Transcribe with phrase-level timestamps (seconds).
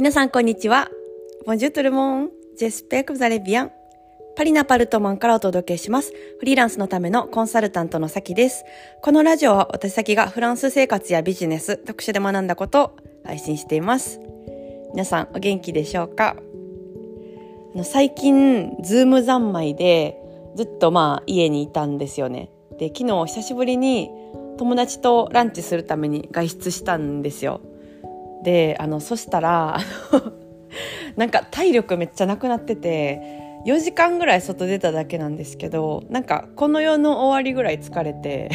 [0.00, 0.88] 皆さん、こんにちは。
[1.46, 2.30] Bonjour tout le monde.
[2.58, 3.68] J'espère que vous allez bien.
[4.34, 6.14] パリナパルトマンからお届けします。
[6.38, 8.64] フリーランスのためのコンサルタントのさきです。
[9.02, 12.96] このラジオは私先がフランス生活やビジネス、特殊で学んだことを
[13.26, 14.22] 配信しています。
[14.92, 16.34] 皆さん、お元気でしょうか？
[17.84, 20.16] 最近、ズーム三昧で
[20.56, 22.50] ずっとまあ家にいたんですよね。
[22.78, 24.08] で、昨日久しぶりに
[24.56, 27.60] 友達とランチするために外出したんですよ。
[28.42, 29.78] であのそしたら
[31.16, 33.20] なんか体力めっちゃなくなってて
[33.66, 38.50] 4時間ぐらい外出ただけなんですけどなんかこの世の終わりぐらい疲れて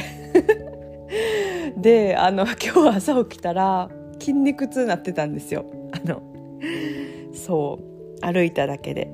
[1.77, 5.65] であの今日朝起きたら筋肉痛になってたんですよ。
[5.91, 6.21] あの
[7.33, 9.11] そう歩いただけで。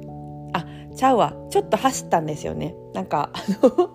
[0.53, 0.65] あ
[0.95, 1.33] ちゃうわ。
[1.49, 2.75] ちょっと走ったんですよね。
[2.93, 3.89] なんかあの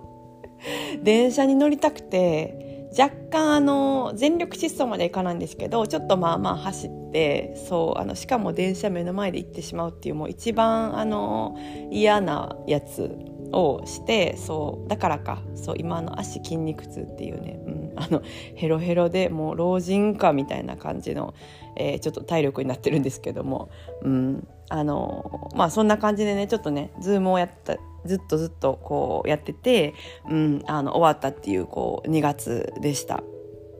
[1.02, 2.65] 電車に乗りたくて
[2.98, 11.56] 若干あの全力疾走までいかないんですけどちょっとまあまあ走ってそうあのしかも電車目の前で行ってしまうっていうもう一番あの
[11.90, 13.10] 嫌なやつ
[13.52, 18.22] をしてそうだからかそう今の足筋肉痛っていうね、うん、あの
[18.54, 21.34] ヘロヘロでもう老人かみたいな感じの、
[21.76, 23.70] えー、ちょっと体力になってるんですけども、
[24.02, 27.76] うん、あのまあそんな感じでねちょっとねズームをやった
[28.06, 29.94] ずっとずっとこうやってて、
[30.28, 33.22] うん、あの終わったっていうこう2月でした。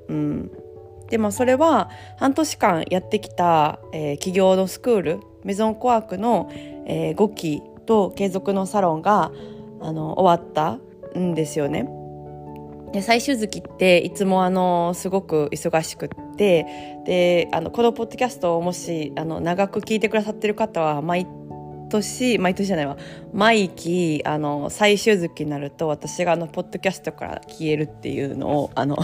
[0.08, 0.50] うん、
[1.08, 6.50] でもそれは半年間やってきた、えー、企業のスクールメゾンコワークの、
[6.86, 9.32] えー、5期と継続のサロンが
[9.80, 10.78] あの終わった
[11.18, 11.88] んですよね。
[12.92, 16.66] で最終月っていつもあのすごく忙しくって
[17.04, 21.26] であのこのポッドキャストをもしあの長く聞いてくださってる方は毎
[21.88, 22.96] 年毎年じゃないわ。
[23.32, 28.96] 毎期あの最終月になると私があのポッドキャストから消えるっていうのをあの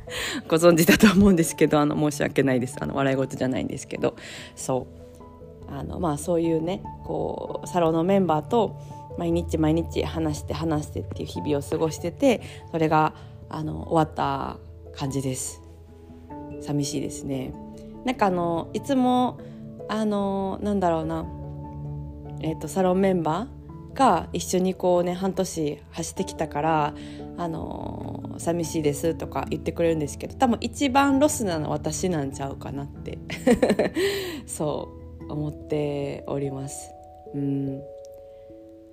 [0.48, 2.76] ご存知だと思うんですけどあの申し訳ないです。
[2.80, 4.14] あの笑い事じゃないんですけど。
[4.54, 5.00] そう。
[5.72, 8.76] あのまあそういうねこうサロンのメンバーと
[9.18, 12.40] 毎日毎日話して話してっていう日々を過ごしてて
[12.72, 13.14] それが
[13.48, 14.56] あの終わった
[14.96, 15.62] 感じです。
[16.60, 17.52] 寂しいですね。
[18.04, 19.38] なんかあのいつも
[19.88, 21.39] あのなんだろうな。
[22.42, 23.60] えーと、サロンメンバー
[23.94, 26.94] が一緒にこうね半年走ってきたから
[27.36, 33.18] 「あのー、寂しいです」とか言ってくれるんですけど多分一番ロスなの私なんちゃうかなって
[34.46, 34.88] そ
[35.28, 36.92] う思っております。
[37.34, 37.82] うん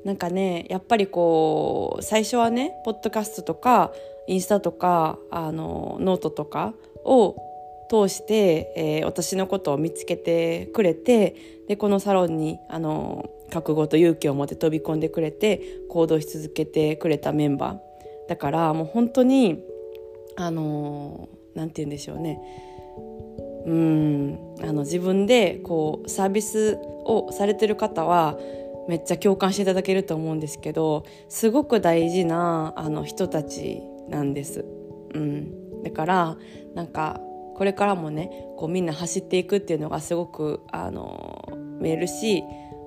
[0.04, 3.92] なんかねやっぱりこう最初はねポッドキャストとか
[4.28, 7.36] インスタとかあのノートとかを
[7.88, 19.64] 通して、えー、私のことを見つけてくれてでこのサロンにあの覚悟と勇気を持って飛び込んでくれて行動し続けてくれたメンバーだからもう本当に
[20.36, 22.40] あのなんて言うんでしょうね
[23.66, 28.38] うんあの自分でこうサービスをされてる方は
[28.88, 34.66] めっちゃ共感していただけると思うんですけどすごく大事なあの人たちなんです。
[35.14, 36.38] うん、だから
[36.74, 37.20] なんか
[37.58, 41.48] これからもねこうみんな走っていくっていうのがすごくあの
[41.80, 42.44] 見えるし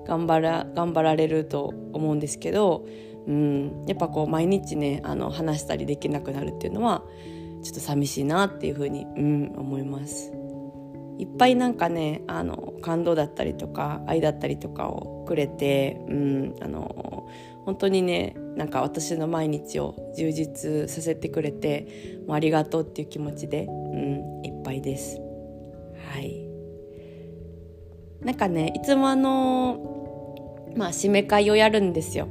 [0.07, 2.85] 頑張ら頑張られると思うんですけど、
[3.27, 7.03] うん、やっぱこう毎日ねあの話したりできなくなるっていうのは
[7.63, 10.31] ちょっと寂しいなっていうふうに、うん、思います。
[11.19, 17.27] いっぱいなんかねあの感動だったりとか愛だったりとかをくれて、うん、あの
[17.65, 25.19] 本当にねなんか私の毎日を充実させてくれてもうありがとうっていう気持ちで、うん、いっぱいです。
[26.11, 26.47] はい
[28.21, 32.27] なんかねいつもあのまあ締め会をやるんですよ。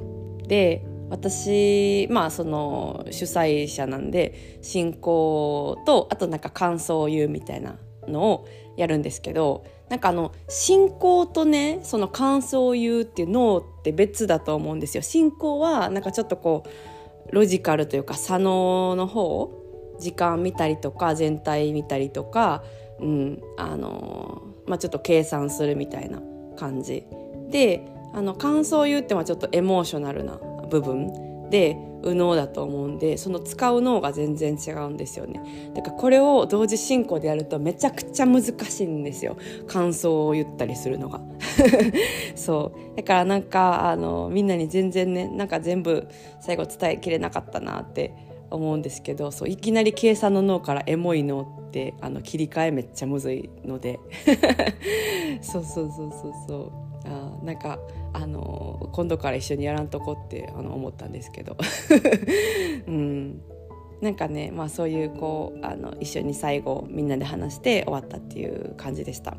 [0.46, 15.02] で私まあその主催者なんで進行とあとなんか感想を言うみたいなのをやるんですけどなんかあの進行とねその感想を言うっていう脳って別だと思うんですよ。
[15.02, 19.59] 進行はなんかちょっとこうロジカルというか左脳の方
[20.00, 22.64] 時間見たりとか全体見たりとか、
[22.98, 26.20] うんあのまあ、ちょっと計算するみたいな
[26.56, 27.06] 感じ。
[27.50, 30.38] であの感想を言うってはちょっとエモーショナルな
[30.70, 31.30] 部分。
[31.50, 35.72] で右脳だと思うんでその使う脳が全然違うんですよね。
[35.74, 39.36] だからこれを同時進行でやるとめちゃくちゃ難しいんですよ。
[39.66, 41.20] 感想を言ったりするのが。
[42.36, 42.96] そう。
[42.96, 46.08] だからなんかあのみんなに全然ねなんか全部
[46.40, 48.14] 最後伝えきれなかったなって
[48.50, 53.98] 思うんですけどそういきなり計算の脳からエモい脳ってあの切り替えめっちゃむずいので。
[55.40, 56.90] そうそうそうそうそう。
[57.06, 57.78] あなんか
[58.12, 61.56] あの今度から一緒にやらんとこってあの思ったんですけど、
[62.86, 63.40] うん、
[64.00, 69.36] なんかね、まあ、そういうこうあの一緒に最後みんなで話して終わったっていう感じでした。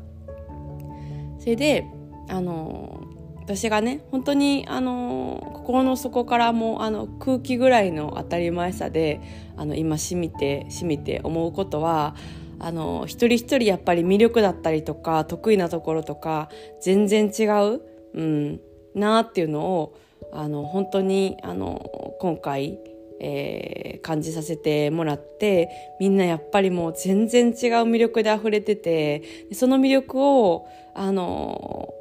[1.38, 1.84] それで
[2.28, 3.00] あの
[3.44, 9.20] 私がね本当にあの心の底からもあの空気ぐらいの当たり前さで
[9.56, 12.14] あの今しみてしみて思うことは
[12.60, 16.48] あの一人一人やっぱり魅力だったりとか得意なところとか
[16.80, 17.80] 全然違う、
[18.14, 18.60] うん、
[18.94, 19.96] なっていうのを
[20.32, 22.78] あの本当にあの今回、
[23.20, 27.52] えー、感じさせてもらってみんなやっぱりもう全然違う
[27.90, 31.92] 魅力で溢れててその魅力をあの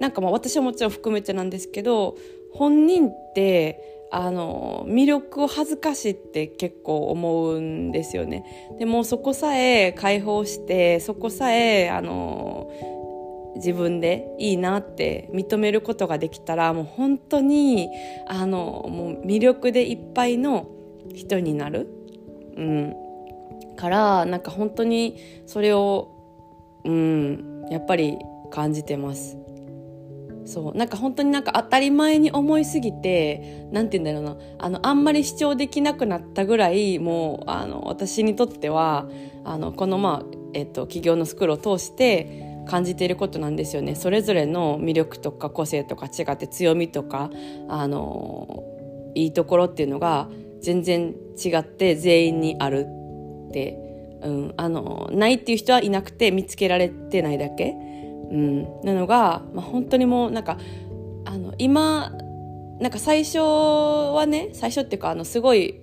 [0.00, 2.16] なんかまあ私はもちろん含めてなんですけど
[2.52, 8.44] 本人ってあの魅力を恥ずかしいって結構思うんですよね。
[8.78, 12.70] でもそこさえ解放してそこさえあの
[13.56, 17.88] 自分でいいなって認めることができたらもう本当に
[18.26, 20.68] あのもう魅力でいっぱいの
[21.14, 21.88] 人になる。
[22.56, 22.94] うん、
[23.76, 26.08] からなんか本当にそれを、
[26.84, 28.18] うん、やっぱり
[28.50, 29.36] 感じてます。
[30.46, 30.76] そう。
[30.76, 34.42] なんか本当になんか当たり前に思いすぎて何て言うんだろうな。
[34.58, 39.08] あのあんまり主張できなくなったぐらいもうあの私にとっては
[39.44, 43.94] あのこのまあ、えっと、企業のスクールを通して感じていることなんですよね。
[43.94, 47.30] それぞれの魅力とか個性とか違って強みとか
[47.68, 48.64] あの
[49.14, 50.28] いいところっていうのが
[50.60, 52.86] 全然違って全員にある
[53.48, 53.78] って、
[54.22, 57.74] うん、あのないっていう人はいなくて見つけられてないだけ。
[58.30, 60.58] うん、なのが、まあ、本当にもうなんか
[61.24, 62.10] あの今
[62.80, 65.80] なんか最初はね最初っていうかあのすごい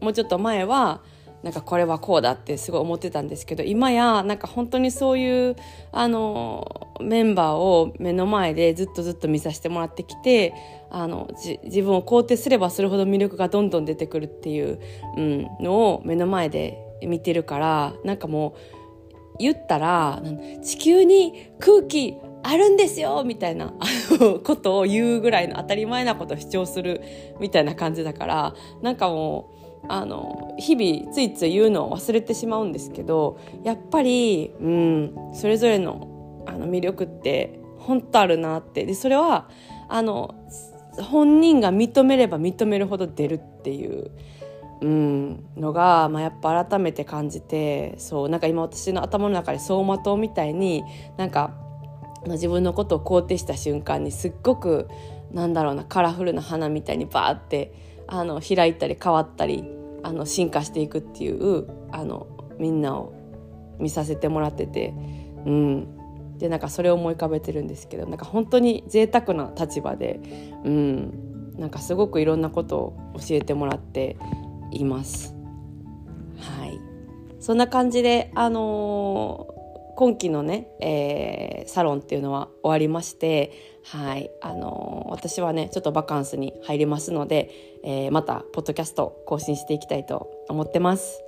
[0.00, 1.02] もうちょっと前は
[1.44, 5.56] なんかこれはこうだってすごい思ってたんですけど今やなんか本当にそういう
[5.92, 10.54] あのメンバーを目の前でずっとずっと見させてもらってきて
[10.90, 11.28] あの
[11.64, 14.80] 自分を肯定すればするほど魅力がどんどん出てくるっていう、
[15.18, 18.83] うん、のを目の前で見てるからなんかもう
[19.38, 20.22] 言ったら
[20.62, 23.72] 地球に空気あるんですよみたいな
[24.44, 27.00] ことを言うぐらいの当たり前なことを主張する
[27.40, 38.84] みたいな感じだからなんかもうあの日々ついつい言うのを忘れてしまうんですけどやっぱり、うん、それぞれのあの魅力って本当あるなって。
[38.84, 39.48] でそれは
[39.88, 40.34] あの
[41.02, 44.10] 本人が認めれば認めるほど出るっていう
[44.84, 50.84] うん、のが、まあ、やっぱ改めて感じてそうなんか今私の頭の中で走馬灯みたいに
[51.16, 51.54] なんか
[52.26, 54.90] 自分のことを肯定した瞬間にすっごく
[55.32, 57.72] なんだろうなカラフルな花みたいにバーって
[58.08, 59.64] あの開いたり変わったり
[60.02, 62.26] あの進化していくっていうあの
[62.58, 63.14] みんなを
[63.78, 64.92] 見させてもらってて、
[65.46, 70.20] うん、でなんかそれを思い浮かべてるんですけどなんか本当に贅沢な立場で、
[70.62, 74.18] うん、なんかすごくいろんなことを教えてもらって
[74.70, 75.34] います。
[76.38, 76.78] はい、
[77.40, 83.52] そんな感じで、あのー、今期のね、えー、サロンっていうのは終わりまして、
[83.84, 87.50] はいあのー、私はねちょっとバカンスに入りますので、
[87.84, 91.22] えー、またポッドキャスト更新していきたいと思ってます。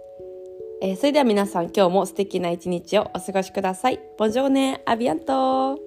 [0.82, 4.00] えー、それでは皆さん今日も素敵な一日をお過ごしください。
[4.18, 5.85] ボンジョーネ、アビアント